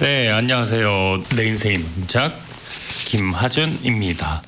[0.00, 1.22] 네, 안녕하세요.
[1.36, 2.36] 내 인생의 명작
[3.06, 4.42] 김하준입니다.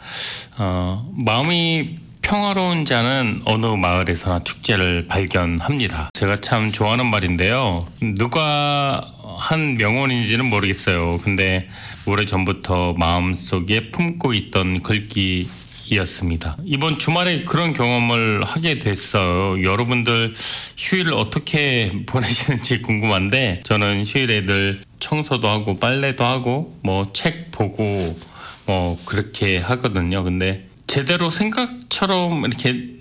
[0.59, 6.11] 어, 마음이 평화로운 자는 어느 마을에서나 축제를 발견합니다.
[6.15, 7.79] 제가 참 좋아하는 말인데요.
[8.17, 9.01] 누가
[9.39, 11.19] 한 명언인지는 모르겠어요.
[11.23, 11.69] 근데
[12.07, 15.49] 오래전부터 마음속에 품고 있던 글귀
[15.89, 16.57] 이었습니다.
[16.65, 19.63] 이번 주말에 그런 경험을 하게 됐어요.
[19.63, 20.35] 여러분들
[20.77, 28.19] 휴일을 어떻게 보내시는지 궁금한데 저는 휴일에 늘 청소도 하고 빨래도 하고 뭐 책 보고
[28.67, 30.23] 뭐 그렇게 하거든요.
[30.23, 32.97] 근데 제대로 생각처럼 이렇게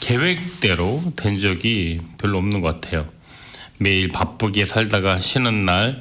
[0.00, 3.06] 계획대로 된 적이 별로 없는 것 같아요.
[3.78, 6.00] 매일 바쁘게 살다가 쉬는 날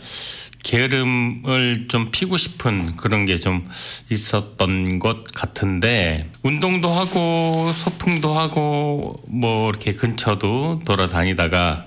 [0.63, 3.65] 게으름을 좀 피고 싶은 그런 게 좀
[4.09, 11.85] 있었던 것 같은데 운동도 하고 소풍도 하고 뭐 이렇게 근처도 돌아다니다가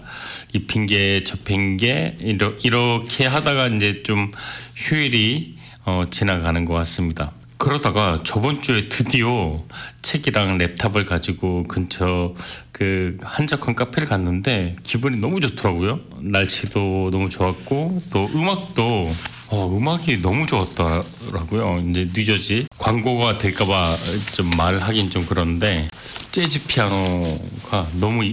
[0.54, 4.30] 이 핑계 저 핑계 이렇게 하다가 이제 좀
[4.76, 7.32] 휴일이 어, 지나가는 것 같습니다.
[7.56, 9.62] 그러다가 저번 주에 드디어
[10.02, 12.34] 책이랑 랩탑을 가지고 근처
[12.72, 16.00] 그 한적한 카페를 갔는데 기분이 너무 좋더라고요.
[16.18, 19.08] 날씨도 너무 좋았고 또 음악도
[19.48, 21.84] 어, 음악이 너무 좋았더라고요.
[21.88, 23.96] 이제 뉴저지 광고가 될까봐
[24.34, 25.88] 좀 말하긴 좀 그런데
[26.32, 28.24] 재즈 피아노가 너무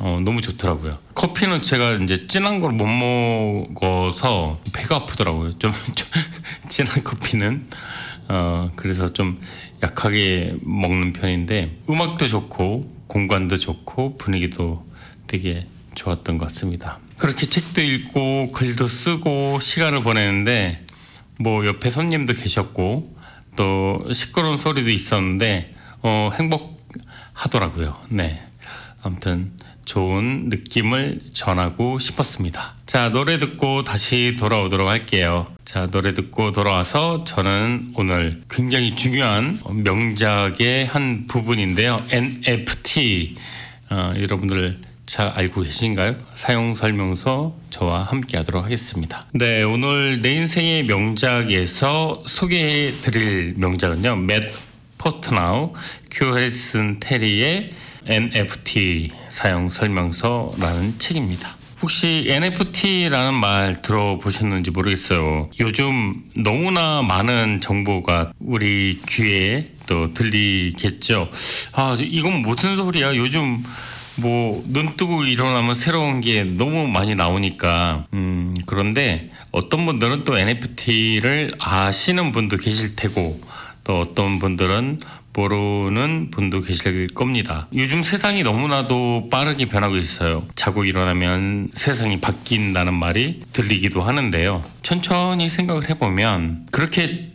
[0.00, 0.98] 어, 너무 좋더라고요.
[1.14, 5.58] 커피는 제가 이제 진한 걸 못 먹어서 배가 아프더라고요.
[5.58, 6.08] 좀, 좀
[6.68, 7.68] 진한 커피는
[8.28, 9.40] 어, 그래서 좀
[9.82, 14.84] 약하게 먹는 편인데 음악도 좋고 공간도 좋고 분위기도
[15.26, 16.98] 되게 좋았던 것 같습니다.
[17.18, 20.84] 그렇게 책도 읽고 글도 쓰고 시간을 보내는데
[21.38, 23.14] 뭐 옆에 손님도 계셨고
[23.56, 27.96] 또 시끄러운 소리도 있었는데 어, 행복하더라고요.
[28.08, 28.42] 네.
[29.02, 29.52] 아무튼
[29.84, 32.74] 좋은 느낌을 전하고 싶었습니다.
[32.86, 35.46] 자, 노래 듣고 다시 돌아오도록 할게요.
[35.64, 41.98] 자, 노래 듣고 돌아와서 저는 오늘 굉장히 중요한 명작의 한 부분인데요.
[42.10, 43.36] NFT.
[43.90, 46.16] 어, 여러분들 잘 알고 계신가요?
[46.34, 49.26] 사용 설명서 저와 함께 하도록 하겠습니다.
[49.32, 54.16] 네, 오늘 내 인생의 명작에서 소개해 드릴 명작은요.
[54.16, 54.42] 맷
[54.96, 55.74] 포트나우
[56.10, 57.70] 큐헬슨 테리의
[58.06, 61.56] NFT 사용 설명서라는 책입니다.
[61.82, 65.50] 혹시 NFT라는 말 들어보셨는지 모르겠어요.
[65.60, 71.28] 요즘 너무나 많은 정보가 우리 귀에 또 들리겠죠.
[71.72, 73.14] 아, 이건 무슨 소리야?
[73.16, 73.62] 요즘
[74.16, 81.54] 뭐 눈 뜨고 일어나면 새로운 게 너무 많이 나오니까 음 그런데 어떤 분들은 또 NFT를
[81.58, 83.40] 아시는 분도 계실 테고
[83.82, 85.00] 또 어떤 분들은
[85.34, 87.68] 모르는 분도 계실 겁니다.
[87.74, 90.46] 요즘 세상이 너무나도 빠르게 변하고 있어요.
[90.54, 94.64] 자고 일어나면 세상이 바뀐다는 말이 들리기도 하는데요.
[94.82, 97.32] 천천히 생각을 해보면 그렇게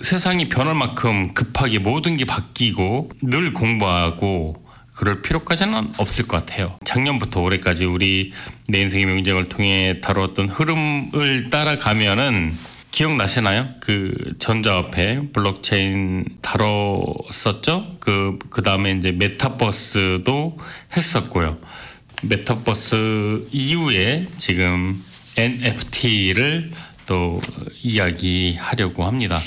[0.00, 4.64] 세상이 변할 만큼 급하게 모든 게 바뀌고 늘 공부하고
[4.94, 6.78] 그럴 필요까지는 없을 것 같아요.
[6.84, 8.32] 작년부터 올해까지 우리
[8.66, 12.56] 내 인생의 명작을 통해 다루었던 흐름을 따라가면은
[12.90, 13.68] 기억나시나요?
[13.80, 17.96] 그 전자화폐 블록체인 다뤘었죠?
[18.00, 20.58] 그, 그 다음에 이제 메타버스도
[20.96, 21.58] 했었고요.
[22.22, 25.04] 메타버스 이후에 지금
[25.36, 26.72] NFT를
[27.06, 27.40] 또
[27.82, 29.38] 이야기하려고 합니다.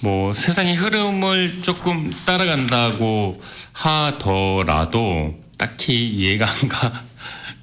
[0.00, 3.42] 뭐 세상의 흐름을 조금 따라간다고
[3.72, 6.68] 하더라도 딱히 이해가 안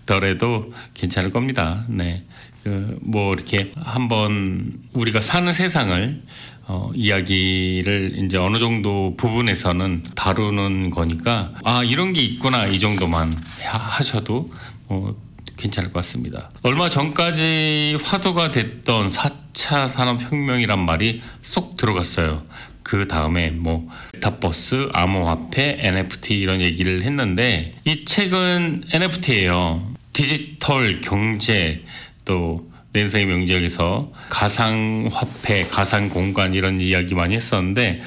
[0.06, 1.86] 가더라도 괜찮을 겁니다.
[1.88, 2.24] 네.
[2.64, 6.22] 그 뭐 이렇게 한번 우리가 사는 세상을
[6.68, 14.52] 어, 이야기를 이제 어느 정도 부분에서는 다루는 거니까 아 이런 게 있구나 이 정도만 하셔도
[14.88, 15.20] 뭐
[15.58, 16.50] 괜찮을 것 같습니다.
[16.64, 22.44] 얼마 전까지 화두가 됐던 4차 산업혁명이란 말이 쏙 들어갔어요.
[22.84, 29.92] 그 다음에 뭐 메타버스, 암호화폐, NFT 이런 얘기를 했는데 이 책은 NFT예요.
[30.14, 31.84] 디지털 경제
[32.26, 38.02] 또 내 인생의 명작에서 가상화폐, 가상공간 이런 이야기 많이 했었는데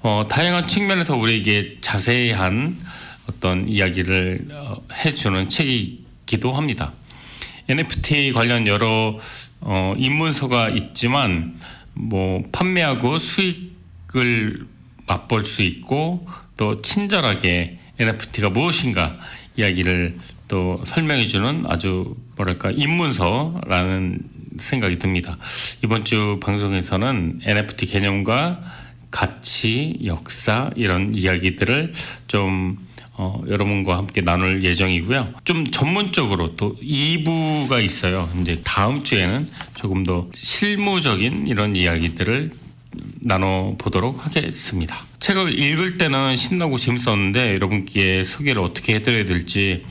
[0.00, 2.76] 어, 다양한 측면에서 우리에게 자세한
[3.28, 6.92] 어떤 이야기를 어, 해주는 책이기도 합니다.
[7.68, 9.18] NFT 관련 여러
[9.60, 11.54] 어, 입문서가 있지만
[11.92, 14.66] 뭐 판매하고 수익을
[15.06, 16.26] 맛볼 수 있고
[16.56, 19.18] 또 친절하게 NFT가 무엇인가
[19.56, 20.18] 이야기를
[20.52, 24.18] 또 설명해주는 아주 뭐랄까 입문서라는
[24.58, 25.38] 생각이 듭니다.
[25.82, 28.60] 이번 주 방송에서는 NFT 개념과
[29.10, 31.94] 가치, 역사 이런 이야기들을
[32.28, 32.76] 좀
[33.14, 35.32] 어, 여러분과 함께 나눌 예정이고요.
[35.44, 38.28] 좀 전문적으로 또 2부가 있어요.
[38.42, 42.50] 이제 다음 주에는 조금 더 실무적인 이런 이야기들을
[43.22, 44.98] 나눠 보도록 하겠습니다.
[45.18, 49.84] 책을 읽을 때는 신나고 재밌었는데 여러분께 소개를 어떻게 해드려야 될지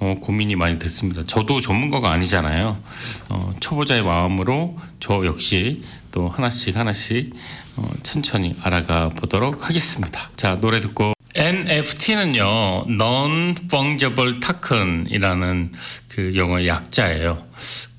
[0.00, 1.22] 어, 고민이 많이 됐습니다.
[1.26, 2.78] 저도 전문가가 아니잖아요.
[3.28, 7.32] 어, 초보자의 마음으로 저 역시 또 하나씩 하나씩
[7.76, 10.30] 어, 천천히 알아가 보도록 하겠습니다.
[10.36, 15.72] 자 노래 듣고 NFT는요, Non-Fungible Token이라는
[16.08, 17.44] 그 영어 약자예요.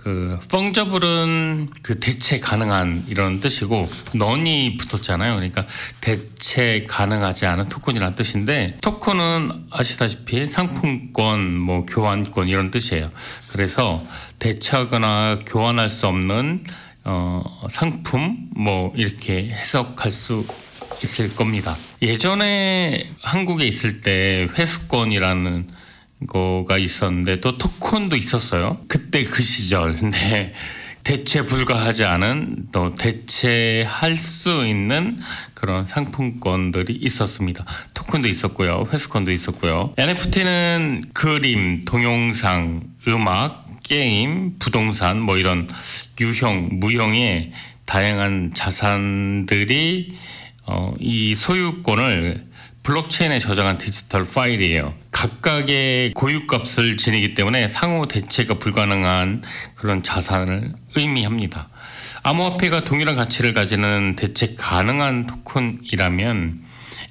[0.06, 5.34] 그 펑저블은 그 대체 가능한 이런 뜻이고 넌이 붙었잖아요.
[5.34, 5.66] 그러니까
[6.00, 13.10] 대체 가능하지 않은 토큰이라는 뜻인데 토큰은 아시다시피 상품권, 뭐 교환권 이런 뜻이에요.
[13.48, 14.06] 그래서
[14.38, 16.64] 대체하거나 교환할 수 없는
[17.06, 20.46] 어, 상품 뭐 이렇게 해석할 수
[21.04, 21.76] 있을 겁니다.
[22.04, 25.68] 예전에 한국에 있을 때 회수권이라는
[26.28, 28.78] 거가 있었는데 또 토큰도 있었어요.
[28.88, 30.00] 그때 그 시절.
[30.12, 30.54] 네.
[31.04, 35.20] 대체 불가하지 않은 또 대체할 수 있는
[35.54, 37.64] 그런 상품권들이 있었습니다.
[37.94, 38.86] 토큰도 있었고요.
[38.92, 39.94] 회수권도 있었고요.
[39.98, 45.70] NFT는 그림, 동영상, 음악, 게임, 부동산 뭐 이런
[46.20, 47.52] 유형, 무형의
[47.86, 50.18] 다양한 자산들이
[50.66, 52.48] 어, 이 소유권을
[52.86, 54.94] 블록체인에 저장한 디지털 파일이에요.
[55.10, 59.42] 각각의 고유값을 지니기 때문에 상호 대체가 불가능한
[59.74, 61.70] 그런 자산을 의미합니다.
[62.22, 66.64] 암호화폐가 동일한 가치를 가지는 대체 가능한 토큰이라면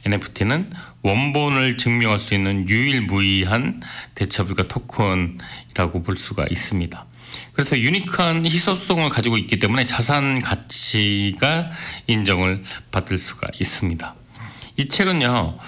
[0.06, 0.70] NFT는
[1.02, 3.82] 원본을 증명할 수 있는 유일무이한
[4.14, 7.04] 대체불가 토큰이라고 볼 수가 있습니다.
[7.52, 11.72] 그래서 유니크한 희소성을 가지고 있기 때문에 자산 가치가
[12.06, 12.62] 인정을
[12.92, 14.14] 받을 수가 있습니다.
[14.76, 15.58] 이 책은요,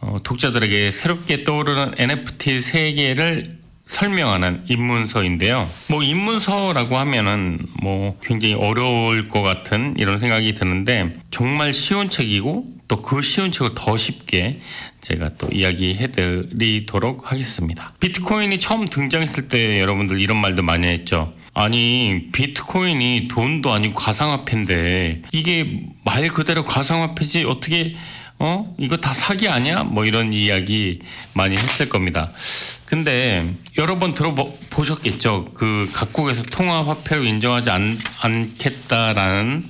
[0.00, 5.68] 어, 독자들에게 새롭게 떠오르는 NFT 세계를 설명하는 입문서인데요.
[5.88, 13.02] 뭐 입문서라고 하면은 뭐 굉장히 어려울 것 같은 이런 생각이 드는데 정말 쉬운 책이고 또
[13.02, 14.60] 그 쉬운 책을 더 쉽게
[15.00, 17.92] 제가 또 이야기해 드리도록 하겠습니다.
[18.00, 21.32] 비트코인이 처음 등장했을 때 여러분들 이런 말도 많이 했죠.
[21.54, 27.94] 아니 비트코인이 돈도 아니고 가상화폐인데 이게 말 그대로 가상화폐지 어떻게
[28.38, 28.70] 어?
[28.78, 29.82] 이거 다 사기 아니야?
[29.82, 31.00] 뭐 이런 이야기
[31.34, 32.32] 많이 했을 겁니다.
[32.84, 35.52] 근데 여러 번 들어보셨겠죠.
[35.54, 39.64] 그 각국에서 통화 화폐로 인정하지 않, 않겠다라는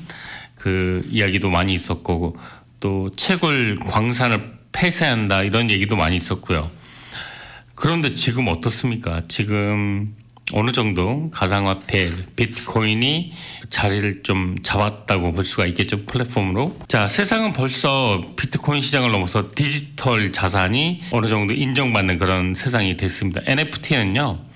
[0.56, 2.36] 그 이야기도 많이 있었고
[2.80, 6.70] 또 채굴 광산을 폐쇄한다 이런 얘기도 많이 있었고요.
[7.76, 9.22] 그런데 지금 어떻습니까?
[9.28, 10.16] 지금
[10.52, 13.32] 어느 정도 가상화폐 비트코인이
[13.68, 16.78] 자리를 좀 잡았다고 볼 수가 있겠죠 플랫폼으로?
[16.86, 23.40] 자 세상은 벌써 비트코인 시장을 넘어서 디지털 자산이 어느 정도 인정받는 그런 세상이 됐습니다.
[23.44, 24.46] NFT는요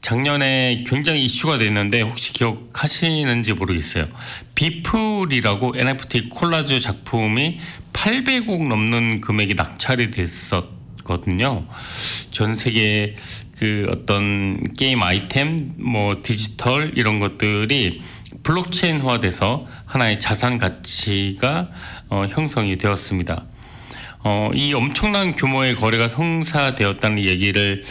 [0.00, 4.06] 작년에 굉장히 이슈가 됐는데 혹시 기억하시는지 모르겠어요.
[4.54, 7.58] 비플이라고 NFT 콜라주 작품이
[7.92, 11.66] 800억 넘는 금액이 낙찰이 됐었 거든요.
[12.30, 13.16] 전 세계
[13.58, 18.00] 그 어떤 게임 아이템, 뭐 디지털 이런 것들이
[18.42, 21.68] 블록체인화돼서 하나의 자산 가치가
[22.08, 23.44] 어, 형성이 되었습니다.
[24.24, 27.82] 어, 이 엄청난 규모의 거래가 성사되었다는 얘기를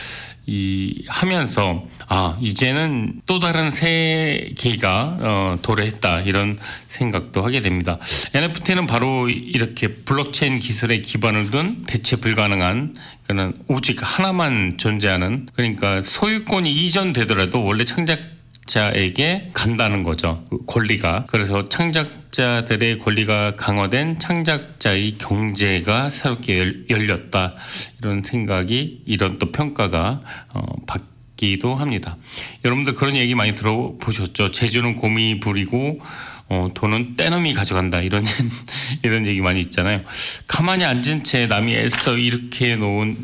[0.49, 8.00] 이 하면서 아 이제는 또 다른 세계가 어, 도래했다 이런 생각도 하게 됩니다.
[8.33, 12.95] NFT는 바로 이렇게 블록체인 기술에 기반을 둔 대체 불가능한
[13.27, 18.19] 그는 오직 하나만 존재하는 그러니까 소유권이 이전되더라도 원래 창작
[18.67, 20.46] 자에게 간다는 거죠.
[20.50, 21.25] 그 권리가.
[21.29, 27.55] 그래서 창작자들의 권리가 강화된 창작자의 경제가 새롭게 열렸다.
[28.00, 30.22] 이런 생각이, 이런 또 평가가,
[30.53, 32.17] 어, 받기도 합니다.
[32.65, 34.51] 여러분들 그런 얘기 많이 들어보셨죠?
[34.51, 36.01] 재주는 곰이 부리고,
[36.50, 38.01] 어, 돈은 떼놈이 가져간다.
[38.01, 38.25] 이런,
[39.04, 40.01] 이런 얘기 많이 있잖아요.
[40.48, 43.18] 가만히 앉은 채 남이 애써 이렇게 놓은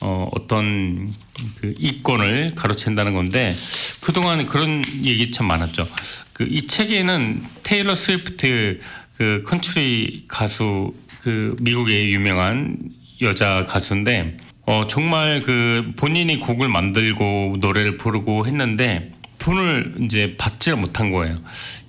[0.00, 1.12] 어, 어떤
[1.60, 3.54] 그 이권을 가로챈다는 건데
[4.00, 5.86] 그동안 그런 얘기 참 많았죠.
[6.32, 8.80] 그 이 책에는 테일러 스위프트
[9.16, 12.78] 그 컨트리 가수 그 미국의 유명한
[13.20, 21.10] 여자 가수인데 어 정말 그 본인이 곡을 만들고 노래를 부르고 했는데 돈을 이제 받지를 못한
[21.10, 21.38] 거예요.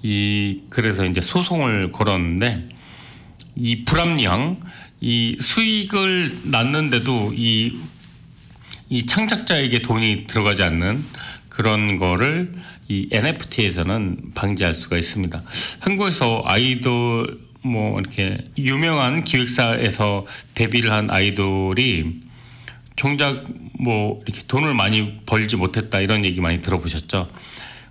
[0.02, 2.70] 이 그래서 이제 소송을 걸었는데
[3.56, 4.60] 이 불합리한
[5.02, 7.94] 이 수익을 낳는데도 이
[8.94, 11.04] 이 창작자에게 돈이 들어가지 않는
[11.50, 12.54] 그런 거를
[12.88, 15.42] 이 NFT에서는 방지할 수가 있습니다.
[15.80, 22.20] 한국에서 아이돌 뭐 이렇게 유명한 기획사에서 데뷔를 한 아이돌이
[22.96, 23.46] 정작
[23.84, 27.30] 뭐 이렇게 돈을 많이 벌지 못했다 이런 얘기 많이 들어보셨죠.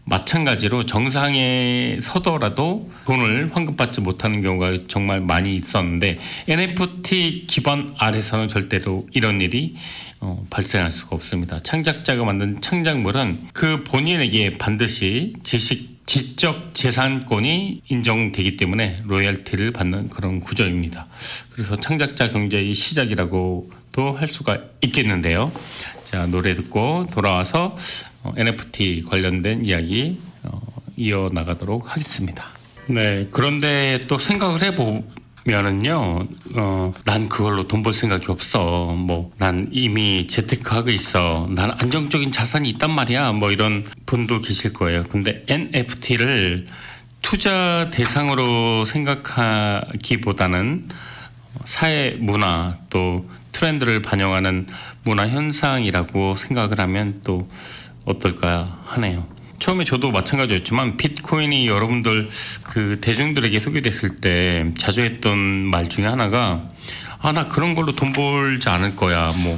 [0.05, 6.19] 마찬가지로 정상에 서더라도 돈을 환급받지 못하는 경우가 정말 많이 있었는데
[6.49, 9.77] NFT 기반 아래서는 절대로 이런 일이
[10.21, 11.59] 어, 발생할 수가 없습니다.
[11.61, 21.07] 창작자가 만든 창작물은 그 본인에게 반드시 지식 지적 재산권이 인정되기 때문에 로열티를 받는 그런 구조입니다.
[21.51, 25.53] 그래서 창작자 경제의 시작이라고도 할 수가 있겠는데요.
[26.05, 27.77] 자 노래 듣고 돌아와서
[28.37, 30.61] NFT 관련된 이야기 어,
[30.97, 32.45] 이어 나가도록 하겠습니다.
[32.87, 38.93] 네, 그런데 또 생각을 해보면은요, 어, 난 그걸로 돈 벌 생각이 없어.
[38.97, 41.49] 뭐, 난 이미 재테크하고 있어.
[41.53, 43.33] 난 안정적인 자산이 있단 말이야.
[43.33, 45.05] 뭐 이런 분도 계실 거예요.
[45.05, 46.67] 근데 NFT를
[47.23, 50.89] 투자 대상으로 생각하기보다는
[51.65, 53.29] 사회 문화 또
[53.62, 54.66] 트렌드를 반영하는
[55.04, 57.49] 문화 현상이라고 생각을 하면 또
[58.04, 59.25] 어떨까 하네요.
[59.61, 62.28] 처음에 저도 마찬가지였지만 비트코인이 여러분들
[62.64, 66.64] 그 대중들에게 소개됐을 때 자주 했던 말 중에 하나가
[67.21, 69.57] 아 나 그런 걸로 돈 벌지 않을 거야 뭐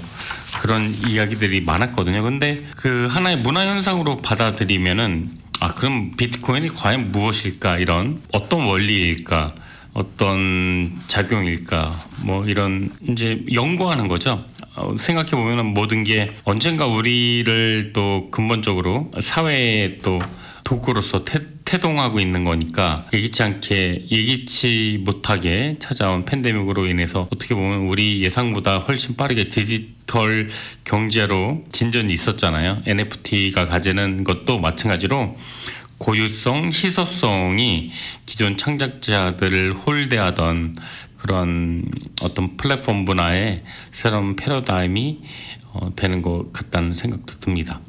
[0.60, 2.22] 그런 이야기들이 많았거든요.
[2.22, 5.30] 근데 그 하나의 문화 현상으로 받아들이면은
[5.60, 9.54] 아 그럼 비트코인이 과연 무엇일까 이런 어떤 원리일까
[9.94, 11.92] 어떤 작용일까
[12.24, 14.44] 뭐 이런 이제 연구하는 거죠.
[14.74, 20.20] 어, 생각해 보면 모든 게 언젠가 우리를 또 근본적으로 사회에 또
[20.64, 28.24] 도구로서 태, 태동하고 있는 거니까 예기치 않게 예기치 못하게 찾아온 팬데믹으로 인해서 어떻게 보면 우리
[28.24, 30.48] 예상보다 훨씬 빠르게 디지털
[30.84, 32.82] 경제로 진전이 있었잖아요.
[32.86, 35.36] NFT가 가지는 것도 마찬가지로
[36.04, 37.90] 고유성, 희소성이
[38.26, 40.76] 기존 창작자들을 홀대하던
[41.16, 41.86] 그런
[42.20, 45.22] 어떤 플랫폼 문화의 새로운 패러다임이
[45.72, 47.80] 어, 되는 것 같다는 생각도 듭니다.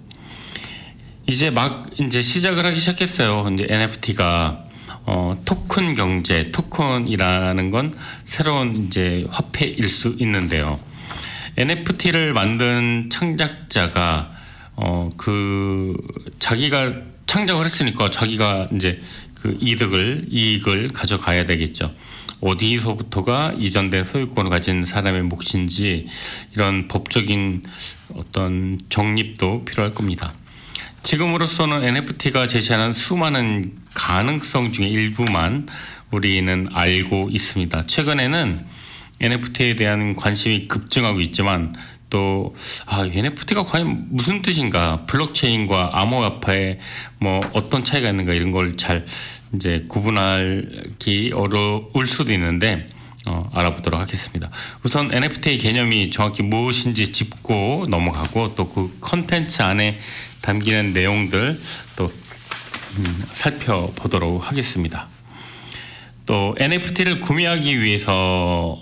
[1.28, 3.50] 이제 막 이제 시작을 하기 시작했어요.
[3.54, 4.64] 이제 NFT가
[5.04, 7.94] 어, 토큰 경제, 토큰이라는 건
[8.24, 10.80] 새로운 이제 화폐일 수 있는데요.
[11.58, 14.32] NFT를 만든 창작자가
[14.78, 15.98] 어, 그
[16.40, 19.02] 자기가 창작을 했으니까 자기가 이제
[19.34, 21.94] 그 이득을 이익을 가져가야 되겠죠.
[22.42, 26.08] 어디서부터가 이전된 소유권을 가진 사람의 몫인지
[26.54, 27.64] 이런 법적인
[28.16, 30.34] 어떤 정립도 필요할 겁니다.
[31.04, 35.68] 지금으로서는 NFT가 제시하는 수많은 가능성 중에 일부만
[36.12, 37.84] 우리는 알고 있습니다.
[37.84, 38.66] 최근에는
[39.22, 41.72] NFT에 대한 관심이 급증하고 있지만
[42.10, 46.80] 또 아, NFT가 과연 무슨 뜻인가, 블록체인과 암호화폐
[47.20, 49.06] 뭐 어떤 차이가 있는가 이런 걸 잘
[49.56, 52.88] 이제 구분하기 어려울 수도 있는데
[53.28, 54.52] 어, 알아보도록 하겠습니다.
[54.84, 59.98] 우선 NFT의 개념이 정확히 무엇인지 짚고 넘어가고 또 그 컨텐츠 안에
[60.42, 61.60] 담기는 내용들
[61.96, 62.12] 또
[62.98, 65.08] 음, 살펴보도록 하겠습니다.
[66.26, 68.80] 또 NFT를 구매하기 위해서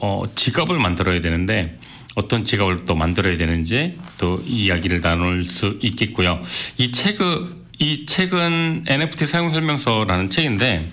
[0.00, 1.78] 어, 지갑을 만들어야 되는데
[2.16, 6.42] 어떤 지갑을 또 만들어야 되는지 또 이야기를 나눌 수 있겠고요.
[6.78, 10.90] 이 책은 이 책은 NFT 사용 설명서라는 책인데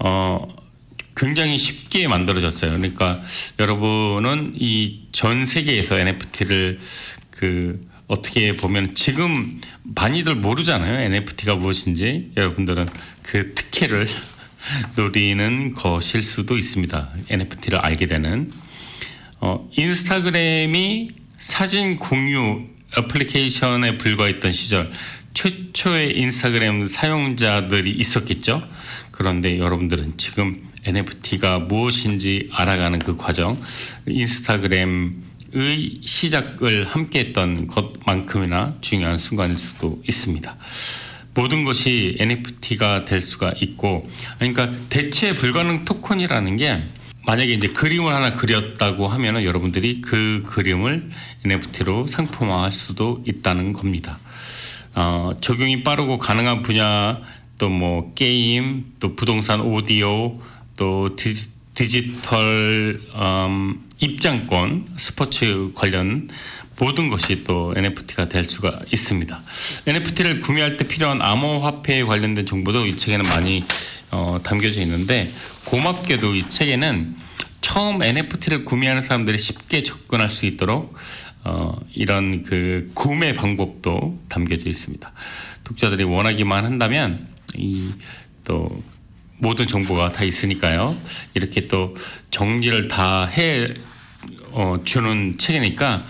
[0.00, 0.48] 어
[1.14, 2.70] 굉장히 쉽게 만들어졌어요.
[2.70, 3.16] 그러니까
[3.60, 6.78] 여러분은 이 전 세계에서 NFT를
[7.32, 11.00] 그 어떻게 보면 지금 많이들 모르잖아요.
[11.00, 12.88] NFT가 무엇인지 여러분들은
[13.22, 14.08] 그 특혜를
[14.96, 17.10] 노리는 것일 수도 있습니다.
[17.30, 18.50] NFT를 알게 되는
[19.40, 22.66] 어, 인스타그램이 사진 공유
[22.98, 24.90] 애플리케이션에 불과했던 시절
[25.34, 28.66] 최초의 인스타그램 사용자들이 있었겠죠.
[29.12, 30.54] 그런데 여러분들은 지금
[30.84, 33.60] NFT가 무엇인지 알아가는 그 과정,
[34.08, 35.12] 인스타그램의
[36.04, 40.56] 시작을 함께 했던 것만큼이나 중요한 순간일 수도 있습니다.
[41.34, 46.82] 모든 것이 NFT가 될 수가 있고, 그러니까 대체 불가능 토큰이라는 게
[47.28, 51.10] 만약에 이제 그림을 하나 그렸다고 하면은 여러분들이 그 그림을
[51.44, 54.18] NFT로 상품화할 수도 있다는 겁니다.
[54.94, 57.20] 어, 적용이 빠르고 가능한 분야
[57.58, 60.40] 또 뭐 게임 또 부동산 오디오
[60.76, 66.30] 또 디지, 디지털 음, 입장권 스포츠 관련
[66.78, 69.42] 모든 것이 또 NFT가 될 수가 있습니다.
[69.86, 73.64] NFT를 구매할 때 필요한 암호화폐에 관련된 정보도 이 책에는 많이
[74.10, 75.30] 어, 담겨져 있는데
[75.64, 77.16] 고맙게도 이 책에는
[77.60, 80.94] 처음 NFT를 구매하는 사람들이 쉽게 접근할 수 있도록
[81.44, 85.12] 어, 이런 그 구매 방법도 담겨져 있습니다.
[85.64, 87.92] 독자들이 원하기만 한다면 이
[88.48, 88.82] 또
[89.36, 90.96] 모든 정보가 다 있으니까요.
[91.34, 91.94] 이렇게 또
[92.30, 93.74] 정리를 다 해
[94.52, 96.02] 어, 주는 책이니까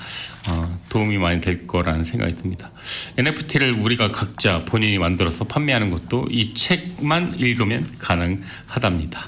[0.49, 2.71] 어, 도움이 많이 될 거라는 생각이 듭니다.
[3.19, 9.21] NFT를 우리가 각자 본인이 만들어서 판매하는 것도 이 책만 읽으면 가능하답니다.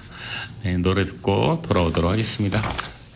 [0.62, 2.62] 네, 노래 듣고 돌아오도록 하겠습니다.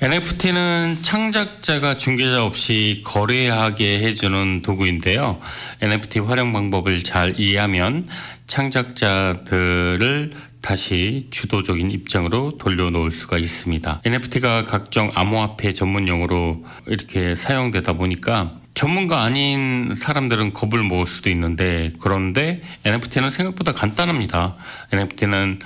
[0.01, 5.41] NFT는 창작자가 중개자 없이 거래하게 해주는 도구인데요.
[5.81, 8.07] NFT 활용 방법을 잘 이해하면
[8.47, 10.33] 창작자들을
[10.65, 14.01] 다시 주도적인 입장으로 돌려놓을 수가 있습니다.
[14.03, 21.93] NFT가 각종 암호화폐 전문 용어로 이렇게 사용되다 보니까 전문가 아닌 사람들은 겁을 먹을 수도 있는데
[22.01, 24.57] 그런데 NFT는 생각보다 간단합니다.
[24.91, 25.59] NFT는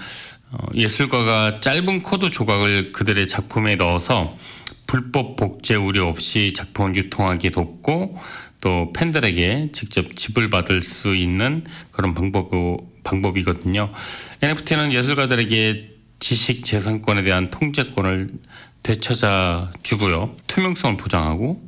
[0.50, 4.36] 어, 예술가가 짧은 코드 조각을 그들의 작품에 넣어서
[4.88, 8.18] 불법 복제 우려 없이 작품을 유통하게 돕고
[8.60, 12.50] 또 팬들에게 직접 지불 받을 수 있는 그런 방법,
[13.04, 13.92] 방법이거든요.
[14.40, 15.88] NFT는 예술가들에게
[16.20, 18.30] 지식 재산권에 대한 통제권을
[18.82, 20.32] 되찾아 주고요.
[20.46, 21.62] 투명성을 보장하고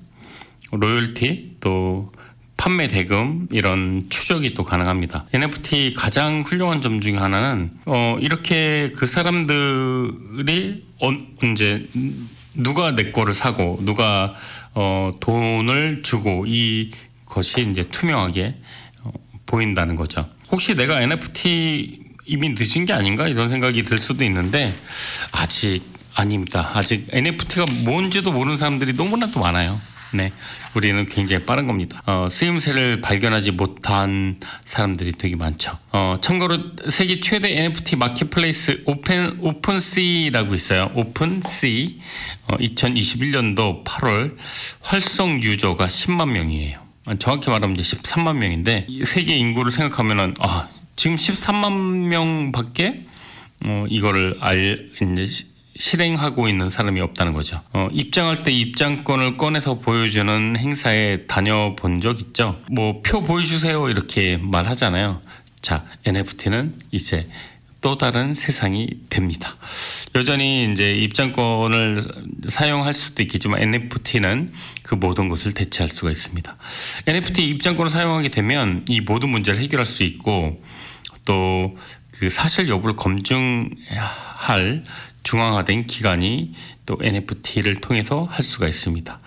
[0.73, 2.13] 로열티 또
[2.57, 5.27] 판매 대금 이런 추적이 또 가능합니다.
[5.33, 11.11] NFT 가장 훌륭한 점 중에 하나는 어 이렇게 그 사람들이 어,
[11.53, 11.89] 이제
[12.55, 14.35] 누가 내 거를 사고 누가
[14.75, 16.91] 어 돈을 주고 이
[17.25, 18.57] 것이 이제 투명하게
[19.05, 19.13] 어,
[19.47, 20.29] 보인다는 거죠.
[20.53, 24.73] 혹시 내가 NFT 이미 늦은 게 아닌가 이런 생각이 들 수도 있는데
[25.33, 25.83] 아직
[26.15, 26.71] 아닙니다.
[26.75, 29.81] 아직 NFT가 뭔지도 모르는 사람들이 너무나도 많아요.
[30.13, 30.33] 네,
[30.75, 32.03] 우리는 굉장히 빠른 겁니다.
[32.07, 35.77] 어, 쓰임새를 발견하지 못한 사람들이 되게 많죠.
[35.93, 36.59] 어, 참고로
[36.89, 40.91] 세계 최대 NFT marketplace Open OpenSea라고 있어요.
[40.95, 41.99] OpenSea
[42.49, 44.37] 어, 2021년도 8월
[44.83, 46.79] 활성 유저가 10만 명이에요.
[47.07, 50.69] 아, 정확히 말하면 이제 13만 명인데 세계 인구를 생각하면은 아
[51.01, 53.01] 지금 13만 명밖에
[53.65, 57.63] 어, 이거를 알 이제 실행하고 있는 사람이 없다는 거죠.
[57.73, 62.61] 어, 입장할 때 입장권을 꺼내서 보여주는 행사에 다녀본 적 있죠.
[62.71, 65.23] 뭐 표 보여주세요 이렇게 말하잖아요.
[65.63, 67.27] 자 NFT는 이제
[67.81, 69.57] 또 다른 세상이 됩니다.
[70.15, 72.03] 여전히 이제 입장권을
[72.51, 76.55] 사용할 수도 있겠지만 NFT는 그 모든 것을 대체할 수가 있습니다.
[77.07, 80.63] NFT 입장권을 사용하게 되면 이 모든 문제를 해결할 수 있고
[81.31, 81.77] 또
[82.21, 84.85] 그 사실 여부를 검증할
[85.23, 86.53] 중앙화된 기관이
[86.85, 89.21] 또 NFT를 통해서 할 수가 있습니다.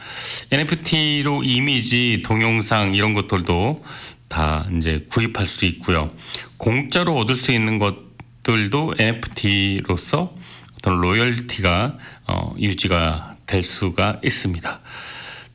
[0.52, 3.84] NFT로 이미지, 동영상 이런 것들도
[4.28, 6.12] 다 이제 구입할 수 있고요.
[6.58, 10.36] 공짜로 얻을 수 있는 것들도 NFT로서
[10.78, 14.82] 어떤 로열티가 어, 유지가 될 수가 있습니다.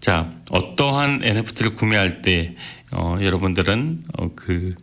[0.00, 2.56] 자, 어떠한 NFT를 구매할 때
[2.90, 4.74] 어, 여러분들은 어, 그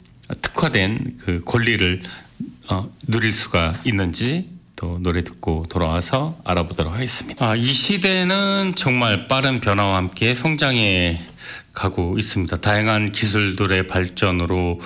[0.41, 2.01] 특화된 그 권리를
[2.69, 7.49] 어, 누릴 수가 있는지 또 노래 듣고 돌아와서 알아보도록 하겠습니다.
[7.49, 11.21] 아, 이 시대는 정말 빠른 변화와 함께 성장해
[11.73, 12.57] 가고 있습니다.
[12.57, 14.81] 다양한 기술들의 발전으로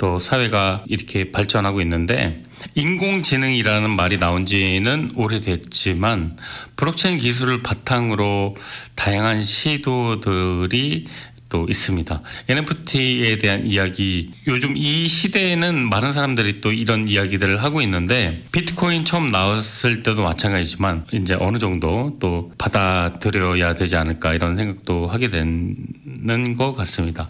[0.00, 2.42] 또 사회가 이렇게 발전하고 있는데
[2.74, 6.38] 인공지능이라는 말이 나온 지는 오래됐지만
[6.76, 8.56] 블록체인 기술을 바탕으로
[8.94, 11.06] 다양한 시도들이
[11.50, 12.22] 또 있습니다.
[12.48, 19.30] NFT에 대한 이야기 요즘 이 시대에는 많은 사람들이 또 이런 이야기들을 하고 있는데 비트코인 처음
[19.30, 26.74] 나왔을 때도 마찬가지지만 이제 어느 정도 또 받아들여야 되지 않을까 이런 생각도 하게 되는 것
[26.76, 27.28] 같습니다.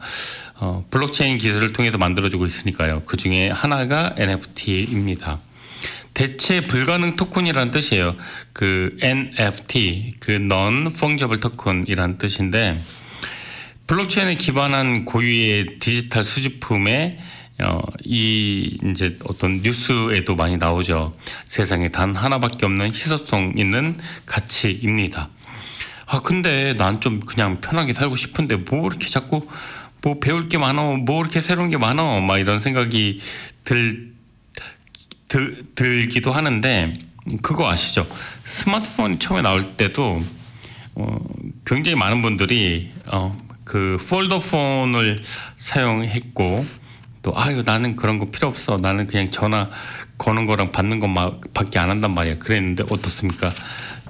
[0.57, 3.03] 어, 블록체인 기술을 통해서 만들어지고 있으니까요.
[3.07, 5.41] 그 중에 하나가 NFT입니다.
[6.13, 8.17] 대체 불가능 토큰이라는 뜻이에요.
[8.53, 12.79] 그 NFT, 그 non fungible token이라는 뜻인데
[13.91, 17.19] 블록체인에 기반한 고유의 디지털 수집품에
[17.65, 21.17] 어, 이 이제 어떤 뉴스에도 많이 나오죠.
[21.47, 25.29] 세상에 단 하나밖에 없는 희소성 있는 가치입니다.
[26.07, 29.49] 아 근데 난 좀 그냥 편하게 살고 싶은데 뭐 이렇게 자꾸
[30.03, 33.19] 뭐 배울 게 많어, 뭐 이렇게 새로운 게 많어, 막 이런 생각이
[33.65, 34.13] 들,
[35.27, 36.97] 들 들기도 하는데
[37.43, 38.07] 그거 아시죠?
[38.45, 40.23] 스마트폰 처음에 나올 때도
[40.95, 41.19] 어,
[41.67, 45.23] 굉장히 많은 분들이 어, 그 폴더 폰을
[45.57, 46.67] 사용했고
[47.23, 48.79] 또 아유 나는 그런 거 필요 없어.
[48.79, 49.71] 나는 그냥 전화
[50.19, 52.39] 거는 거랑 받는 것밖에 안 한단 말이야.
[52.41, 53.55] 그랬는데 어떻습니까?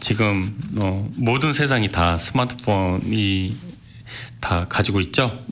[0.00, 3.54] 지금 어, 모든 세상이 다 스마트폰이
[4.40, 5.44] 다 가지고 있죠?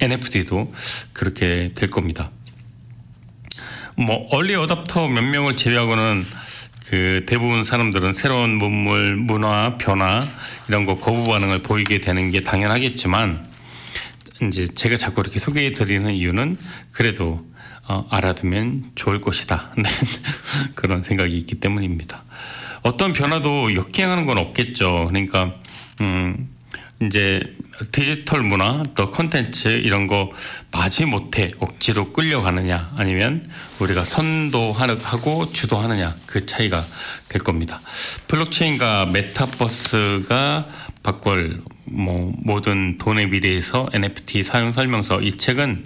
[0.00, 0.72] NFT도
[1.12, 2.30] 그렇게 될 겁니다.
[3.98, 6.24] 뭐 얼리 어답터 몇 명을 제외하고는
[6.88, 10.28] 그 대부분 사람들은 새로운 문물, 문화, 변화
[10.68, 13.44] 이런 거 거부 반응을 보이게 되는 게 당연하겠지만
[14.42, 16.58] 이제 제가 자꾸 이렇게 소개해 드리는 이유는
[16.92, 17.44] 그래도
[17.88, 19.72] 어, 알아두면 좋을 것이다.
[19.78, 19.88] 네.
[20.74, 22.22] 그런 생각이 있기 때문입니다.
[22.82, 25.06] 어떤 변화도 역행하는 건 없겠죠.
[25.08, 25.54] 그러니까
[26.00, 26.48] 음,
[27.02, 27.42] 이제
[27.92, 30.30] 디지털 문화 또 콘텐츠 이런 거
[30.72, 33.46] 마지 못해 억지로 끌려가느냐 아니면
[33.80, 36.84] 우리가 선도하고 주도하느냐 그 차이가
[37.28, 37.80] 될 겁니다.
[38.28, 40.68] 블록체인과 메타버스가
[41.02, 45.84] 바꿀 뭐 모든 돈의 미래에서 NFT 사용 설명서 이 책은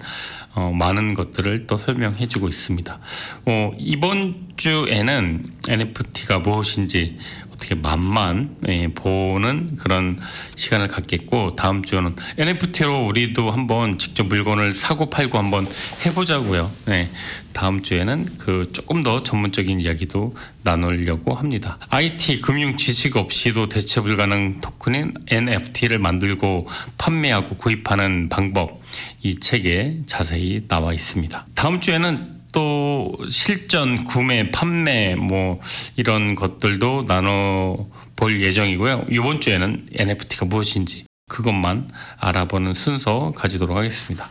[0.53, 2.99] 어, 많은 것들을 또 설명해주고 있습니다.
[3.45, 7.17] 어, 이번 주에는 NFT가 무엇인지
[7.61, 10.17] 어떻게 맛만 예, 보는 그런
[10.55, 15.67] 시간을 갖겠고 다음 주는 NFT로 우리도 한번 직접 물건을 사고 팔고 한번
[16.03, 16.71] 해보자고요.
[16.85, 17.09] 네,
[17.53, 21.77] 다음 주에는 그 조금 더 전문적인 이야기도 나누려고 합니다.
[21.89, 28.81] IT 금융 지식 없이도 대체 불가능 토큰인 NFT를 만들고 판매하고 구입하는 방법
[29.21, 31.45] 이 책에 자세히 나와 있습니다.
[31.53, 35.59] 다음 주에는 또 실전, 구매, 판매 뭐
[35.95, 39.05] 이런 것들도 나눠 볼 예정이고요.
[39.09, 44.29] 이번 주에는 NFT가 무엇인지 그것만 알아보는 순서 가지도록 하겠습니다.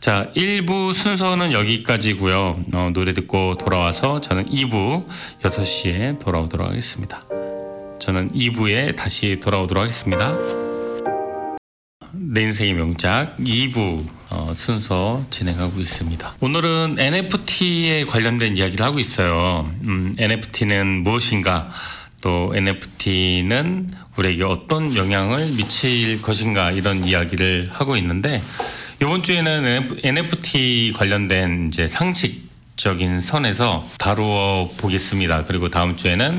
[0.00, 2.64] 자, 1부 순서는 여기까지고요.
[2.74, 5.06] 어, 노래 듣고 돌아와서 저는 2부
[5.42, 7.22] 6시에 돌아오도록 하겠습니다.
[7.98, 10.36] 저는 2부에 다시 돌아오도록 하겠습니다.
[12.12, 16.36] 내 인생의 명작 2부 어, 순서 진행하고 있습니다.
[16.40, 19.70] 오늘은 NFT에 관련된 이야기를 하고 있어요.
[19.84, 21.70] 음, NFT는 무엇인가?
[22.22, 28.40] 또 NFT는 우리에게 어떤 영향을 미칠 것인가 이런 이야기를 하고 있는데
[29.02, 35.42] 이번 주에는 NFT 관련된 이제 상식 적인 선에서 다루어 보겠습니다.
[35.42, 36.34] 그리고 다음 주에는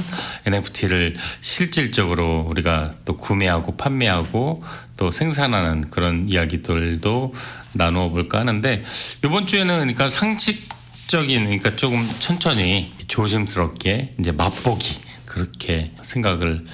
[0.46, 4.64] NFT를 실질적으로 우리가 또 구매하고 판매하고
[5.04, 7.34] 또 생산하는 그런 이야기들도
[7.74, 8.86] 나누어 볼까 하는데
[9.26, 16.66] 이번 주에는 그러니까 상식적인 그러니까 조금 천천히 조심스럽게 이제 맛보기 그렇게 생각을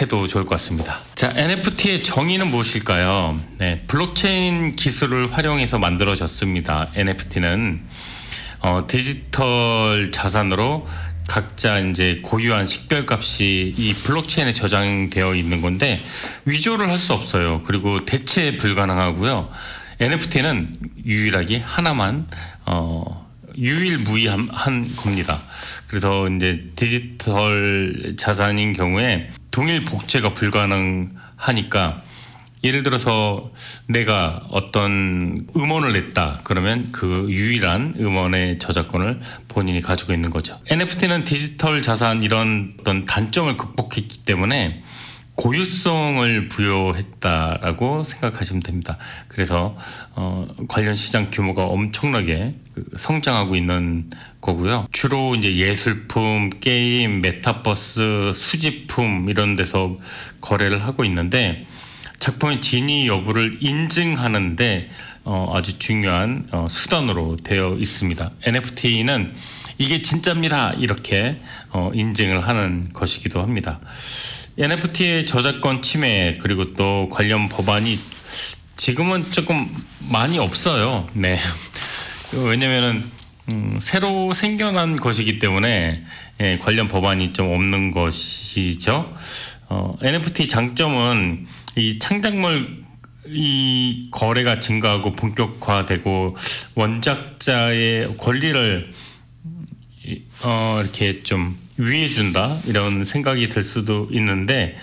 [0.00, 0.98] 해도 좋을 것 같습니다.
[1.14, 3.38] 자, NFT의 정의는 무엇일까요?
[3.58, 6.90] 네, 블록체인 기술을 활용해서 만들어졌습니다.
[6.96, 7.80] NFT는
[8.60, 10.84] 어, 디지털 자산으로
[11.38, 16.00] 각자 이제 고유한 식별값이 이 블록체인에 저장되어 있는 건데
[16.46, 17.62] 위조를 할 수 없어요.
[17.64, 19.50] 그리고 대체 불가능하고요.
[20.00, 22.26] NFT는 유일하게 하나만
[22.66, 24.48] 어, 유일무이한
[24.96, 25.38] 겁니다.
[25.86, 32.02] 그래서 이제 디지털 자산인 경우에 동일 복제가 불가능하니까
[32.64, 33.50] 예를 들어서
[33.86, 40.58] 내가 어떤 음원을 냈다 그러면 그 유일한 음원의 저작권을 본인이 가지고 있는 거죠.
[40.70, 44.82] NFT는 디지털 자산 이런 어떤 단점을 극복했기 때문에
[45.38, 48.98] 고유성을 부여했다라고 생각하시면 됩니다.
[49.28, 49.76] 그래서
[50.16, 54.88] 어, 관련 시장 규모가 엄청나게 그 성장하고 있는 거고요.
[54.90, 59.94] 주로 이제 예술품, 게임, 메타버스, 수집품 이런 데서
[60.40, 61.66] 거래를 하고 있는데
[62.18, 64.90] 작품의 진위 여부를 인증하는데
[65.24, 68.30] 어, 아주 중요한 어, 수단으로 되어 있습니다.
[68.44, 69.34] NFT는
[69.78, 70.72] 이게 진짜입니다.
[70.72, 73.80] 이렇게 어, 인증을 하는 것이기도 합니다.
[74.58, 77.98] NFT의 저작권 침해 그리고 또 관련 법안이
[78.76, 79.68] 지금은 조금
[80.10, 81.08] 많이 없어요.
[81.12, 81.38] 네.
[82.46, 83.04] 왜냐면은
[83.52, 86.04] 음, 새로 생겨난 것이기 때문에
[86.40, 89.14] 예, 관련 법안이 좀 없는 것이죠.
[89.68, 91.46] 어, NFT 장점은
[91.78, 92.84] 이 창작물
[93.28, 96.36] 이 거래가 증가하고 본격화되고
[96.74, 98.92] 원작자의 권리를
[100.42, 104.76] 어, 이렇게 좀 위해준다 이런 생각이 들 수도 있는데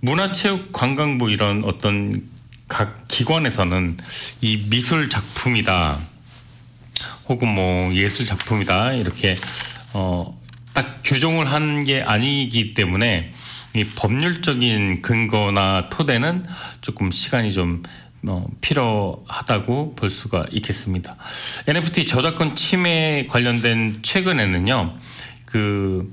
[0.00, 2.22] 문화체육관광부 이런 어떤
[2.68, 3.98] 각 기관에서는
[4.40, 5.98] 이 미술 작품이다
[7.28, 9.36] 혹은 뭐 예술 작품이다 이렇게
[9.92, 10.38] 어,
[10.72, 13.34] 딱 규정을 한 게 아니기 때문에
[13.74, 16.44] 이 법률적인 근거나 토대는
[16.80, 17.82] 조금 시간이 좀
[18.26, 21.16] 어, 필요하다고 볼 수가 있겠습니다.
[21.68, 24.96] NFT 저작권 침해 관련된 최근에는요,
[25.44, 26.12] 그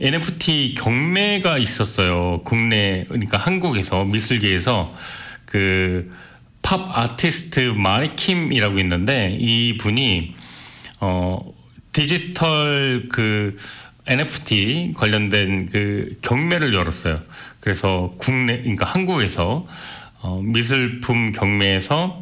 [0.00, 2.42] NFT 경매가 있었어요.
[2.44, 4.94] 국내 그러니까 한국에서 미술계에서
[5.46, 6.10] 그
[6.62, 10.34] 팝 아티스트 마리킴이라고 있는데 이 분이
[11.00, 11.54] 어
[11.92, 13.56] 디지털 그
[14.10, 17.20] NFT 관련된 그 경매를 열었어요.
[17.60, 19.66] 그래서 국내, 그러니까 한국에서
[20.20, 22.20] 어, 미술품 경매에서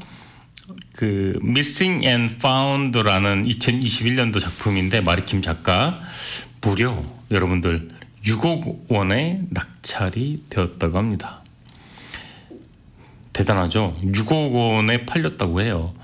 [0.94, 5.98] 그 Missing and Found라는 2021년도 작품인데 마리킴 작가
[6.60, 7.88] 무려 여러분들
[8.24, 11.42] 6억 원에 낙찰이 되었다고 합니다.
[13.32, 13.96] 대단하죠?
[14.02, 15.94] 6억 원에 팔렸다고 해요.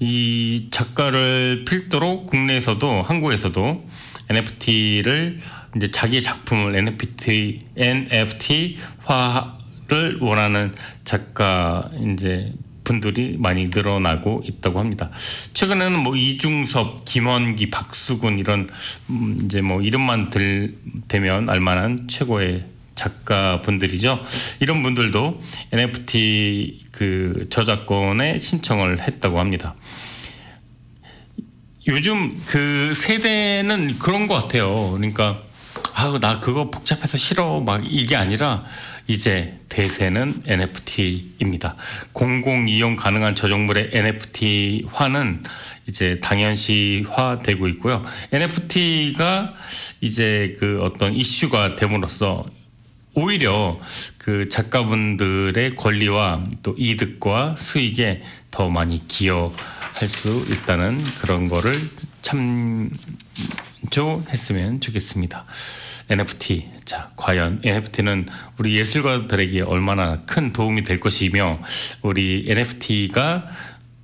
[0.00, 3.84] 이 작가를 필두로 국내에서도 한국에서도
[4.30, 5.38] NFT를
[5.76, 12.52] 이제 자기의 작품을 NFT NFT화 를 원하는 작가 이제
[12.84, 15.10] 분들이 많이 늘어나고 있다고 합니다.
[15.54, 18.68] 최근에는 뭐 이중섭, 김원기, 박수근 이런
[19.08, 20.76] 음 이제 뭐 이름만 들
[21.08, 24.22] 대면 알만한 최고의 작가 분들이죠.
[24.60, 25.40] 이런 분들도
[25.72, 29.74] NFT 그 저작권에 신청을 했다고 합니다.
[31.88, 34.90] 요즘 그 세대는 그런 것 같아요.
[34.90, 35.40] 그러니까
[35.94, 38.62] 아우 나 그거 복잡해서 싫어 막 이게 아니라
[39.06, 41.76] 이제 대세는 NFT입니다.
[42.12, 45.42] 공공 이용 가능한 저작물의 NFT화는
[45.86, 48.02] 이제 당연시화 되고 있고요.
[48.32, 49.54] NFT가
[50.02, 52.44] 이제 그 어떤 이슈가 됨으로써
[53.14, 53.80] 오히려
[54.18, 59.54] 그 작가분들의 권리와 또 이득과 수익에 더 많이 기여
[59.98, 61.74] 할 수 있다는 그런 거를
[63.90, 65.44] 참조했으면 좋겠습니다.
[66.08, 66.70] NFT.
[66.84, 71.58] 자, 과연 NFT는 우리 예술가들에게 얼마나 큰 도움이 될 것이며
[72.02, 73.48] 우리 NFT가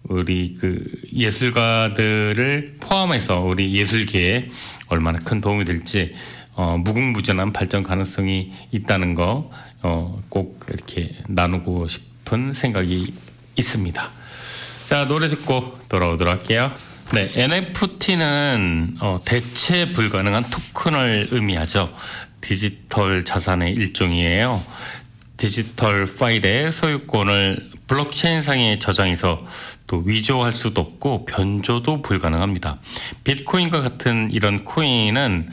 [0.09, 4.51] 우리 그 예술가들을 포함해서 우리 예술계에
[4.89, 6.13] 얼마나 큰 도움이 될지
[6.55, 9.53] 어, 무궁무진한 발전 가능성이 있다는 거,
[9.83, 13.15] 어, 꼭 이렇게 나누고 싶은 생각이
[13.55, 14.24] 있습니다.
[14.85, 16.71] 자, 노래 듣고 돌아오도록 할게요.
[17.15, 21.91] 네, NFT는 어, 대체 불가능한 토큰을 의미하죠.
[22.43, 24.63] 디지털 자산의 일종이에요.
[25.39, 29.39] 디지털 파일의 소유권을 블록체인상에 저장해서
[29.87, 32.79] 또 위조할 수도 없고 변조도 불가능합니다.
[33.25, 35.49] 비트코인과 같은 이런 코인은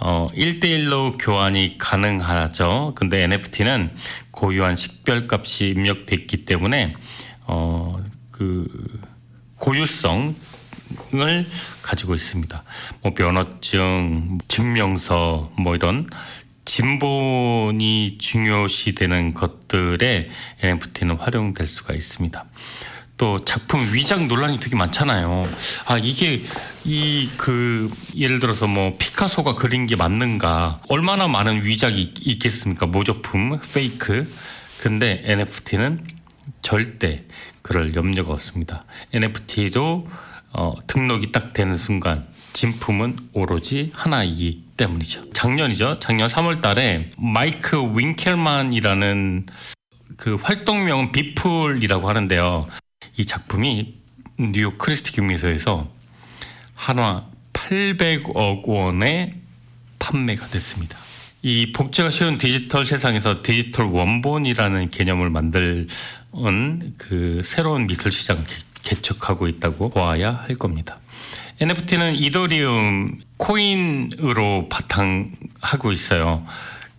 [0.00, 2.94] 어, 1대1로 교환이 가능하죠.
[2.96, 3.90] 근데 NFT는
[4.30, 6.94] 고유한 식별값이 입력됐기 때문에
[7.52, 7.99] 어,
[8.40, 8.66] 그
[9.56, 10.34] 고유성을
[11.82, 12.62] 가지고 있습니다.
[13.02, 16.06] 뭐 면허증, 증명서 뭐 이런
[16.64, 20.28] 진본이 중요시되는 것들에
[20.62, 22.46] NFT는 활용될 수가 있습니다.
[23.18, 25.46] 또 작품 위작 논란이 되게 많잖아요.
[25.84, 26.42] 아 이게
[26.86, 30.80] 이 그 예를 들어서 뭐 피카소가 그린 게 맞는가?
[30.88, 32.86] 얼마나 많은 위작이 있겠습니까?
[32.86, 34.26] 모조품, 페이크.
[34.80, 36.00] 근데 NFT는
[36.62, 37.24] 절대
[37.62, 38.84] 그럴 염려가 없습니다.
[39.12, 40.08] NFT도
[40.52, 45.32] 어, 등록이 딱 되는 순간 진품은 오로지 하나이기 때문이죠.
[45.32, 45.98] 작년이죠.
[46.00, 49.46] 작년 3월 달에 마이크 윙켈만이라는
[50.16, 52.66] 그 활동명은 비플이라고 하는데요.
[53.16, 53.94] 이 작품이
[54.38, 55.88] 뉴욕 크리스티 경매소에서
[56.74, 59.34] 한화 800억 원에
[59.98, 60.98] 판매가 됐습니다.
[61.42, 65.88] 이 복제가 쉬운 디지털 세상에서 디지털 원본이라는 개념을 만든
[66.98, 68.44] 그 새로운 미술 시장을
[68.82, 70.98] 개척하고 있다고 보아야 할 겁니다.
[71.60, 76.46] NFT는 이더리움 코인으로 바탕하고 있어요.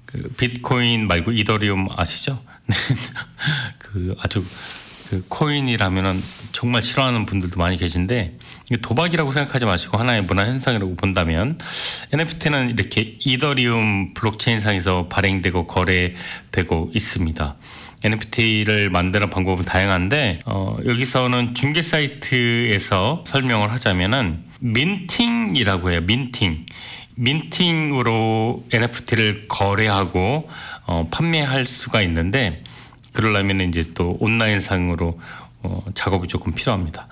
[0.06, 2.44] 그 비트코인 말고 이더리움 아시죠?
[3.78, 4.44] 그 아주
[5.10, 8.38] 그 코인이라면은 정말 싫어하는 분들도 많이 계신데
[8.78, 11.58] 도박이라고 생각하지 마시고 하나의 문화 현상이라고 본다면
[12.14, 17.56] NFT는 이렇게 이더리움 블록체인상에서 발행되고 거래되고 있습니다.
[18.04, 26.02] NFT를 만드는 방법은 다양한데 어, 여기서는 중개 사이트에서 설명을 하자면은 민팅이라고 해요.
[26.02, 26.66] 민팅.
[27.16, 30.50] 민팅으로 NFT를 거래하고
[30.88, 32.64] 어, 판매할 수가 있는데
[33.14, 35.20] 그러려면 이제 또 온라인상으로
[35.64, 37.08] 어, 작업이 조금 필요합니다.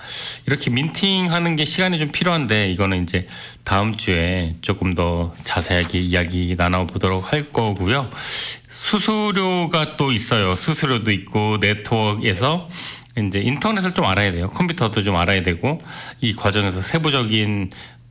[0.47, 3.27] 이렇게 민팅하는 게 시간이 좀 필요한데 이거는 이제
[3.63, 8.09] 다음 주에 조금 더 자세하게 이야기 나눠보도록 할 거고요.
[8.69, 10.55] 수수료가 또 있어요.
[10.55, 12.69] 수수료도 있고 네트워크에서
[13.17, 14.47] 이제 인터넷을 좀 알아야 돼요.
[14.49, 15.81] 컴퓨터도 좀 알아야 되고
[16.21, 17.69] 이 과정에서 세부적인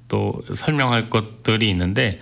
[0.09, 2.19] 또 설명할 것들이 있는데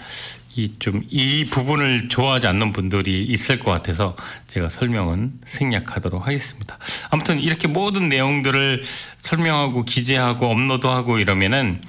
[0.57, 4.17] 이 좀이 이 부분을 좋아하지 않는 분들이 있을 것 같아서
[4.47, 6.79] 제가 설명은 생략하도록 하겠습니다.
[7.11, 8.83] 아무튼 이렇게 모든 내용들을
[9.19, 11.83] 설명하고 기재하고 업로드하고 이러면은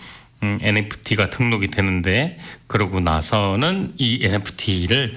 [0.43, 5.15] 음, NFT가 등록이 되는데 그러고 나서는 이 NFT를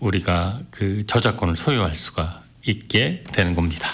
[0.00, 3.88] 우리가 그 저작권을 소유할 수가 있게 되는 겁니다.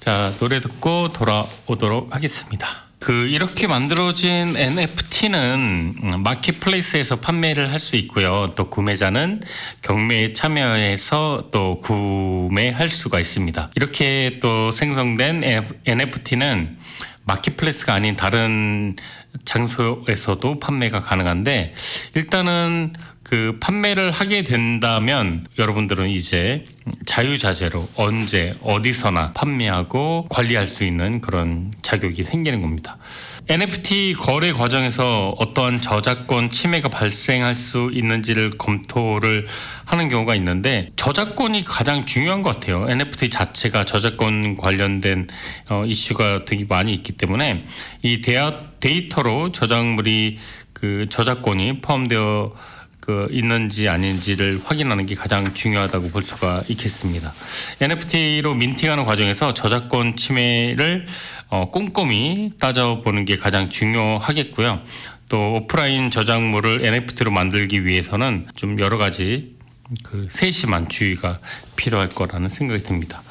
[0.00, 2.83] 자, 노래 듣고 돌아오도록 하겠습니다.
[3.04, 8.54] 그 이렇게 만들어진 NFT는 marketplace에서 판매를 할 수 있고요.
[8.54, 9.42] 또 구매자는
[9.82, 13.72] 경매에 참여해서 또 구매할 수가 있습니다.
[13.76, 15.42] 이렇게 또 생성된
[15.84, 16.78] NFT는
[17.24, 18.96] marketplace가 아닌 다른
[19.44, 21.74] 장소에서도 판매가 가능한데
[22.14, 26.66] 일단은 그 판매를 하게 된다면 여러분들은 이제
[27.06, 32.98] 자유자재로 언제 어디서나 판매하고 관리할 수 있는 그런 자격이 생기는 겁니다.
[33.48, 39.46] NFT 거래 과정에서 어떠한 저작권 침해가 발생할 수 있는지를 검토를
[39.84, 42.86] 하는 경우가 있는데 저작권이 가장 중요한 것 같아요.
[42.88, 45.28] NFT 자체가 저작권 관련된
[45.70, 47.64] 어, 이슈가 되게 많이 있기 때문에
[48.02, 48.20] 이
[48.80, 50.38] 데이터로 저작물이
[50.72, 52.52] 그 저작권이 포함되어
[53.04, 57.34] 그 있는지 아닌지를 확인하는 게 가장 중요하다고 볼 수가 있겠습니다.
[57.78, 61.04] NFT로 민팅하는 과정에서 저작권 침해를
[61.50, 64.80] 어, 꼼꼼히 따져보는 게 가장 중요하겠고요.
[65.28, 69.54] 또 오프라인 저작물을 NFT로 만들기 위해서는 좀 여러 가지
[70.02, 71.40] 그 세심한 주의가
[71.76, 73.22] 필요할 거라는 생각이 듭니다.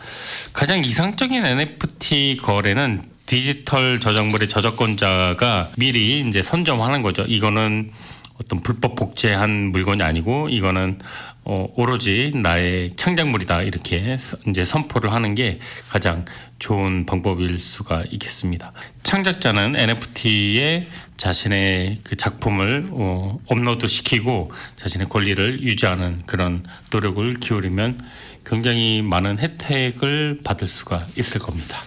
[0.53, 7.23] 가장 이상적인 NFT 거래는 디지털 저작물의 저작권자가 미리 이제 선점하는 거죠.
[7.27, 7.91] 이거는
[8.39, 10.99] 어떤 불법 복제한 물건이 아니고 이거는
[11.45, 14.17] 어, 오로지 나의 창작물이다 이렇게
[14.47, 16.25] 이제 선포를 하는 게 가장
[16.57, 18.71] 좋은 방법일 수가 있겠습니다.
[19.03, 27.99] 창작자는 NFT에 자신의 그 작품을 어, 업로드 시키고 자신의 권리를 유지하는 그런 노력을 기울이면
[28.45, 31.77] 굉장히 많은 혜택을 받을 수가 있을 겁니다.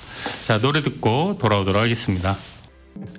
[0.45, 2.37] 자 노래 듣고 돌아오도록 하겠습니다.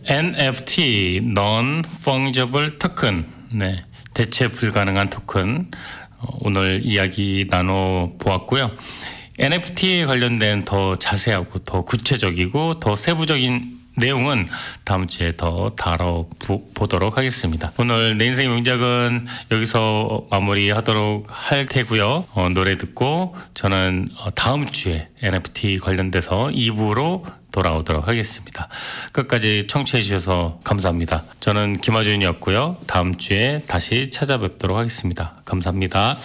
[0.06, 5.70] NFT Non-Fungible Token 네, 대체 불가능한 토큰
[6.20, 8.72] 어, 오늘 이야기 나눠 보았고요.
[9.40, 14.48] NFT에 관련된 더 자세하고 더 구체적이고 더 세부적인 내용은
[14.84, 17.72] 다음 주에 더 다뤄보도록 하겠습니다.
[17.78, 22.26] 오늘 내 인생의 명작은 여기서 마무리하도록 할 테고요.
[22.34, 28.70] 어, 노래 듣고 저는 어, 다음 주에 NFT 관련돼서 2부로 돌아오도록 하겠습니다.
[29.14, 31.24] 끝까지 청취해 주셔서 감사합니다.
[31.40, 32.78] 저는 김하준이었고요.
[32.86, 35.38] 다음 주에 다시 찾아뵙도록 하겠습니다.
[35.44, 36.16] 감사합니다.